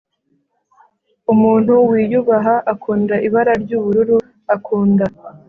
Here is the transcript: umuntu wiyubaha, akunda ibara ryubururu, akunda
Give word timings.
umuntu 1.33 1.73
wiyubaha, 1.89 2.55
akunda 2.73 3.15
ibara 3.27 3.53
ryubururu, 3.63 4.17
akunda 4.55 5.05